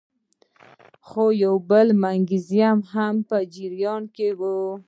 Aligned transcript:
خو 1.07 1.25
یو 1.43 1.55
بل 1.69 1.87
میکانیزم 2.03 2.79
هم 2.93 3.15
په 3.29 3.37
جریان 3.55 4.03
کې 4.15 4.29
وو. 4.39 4.57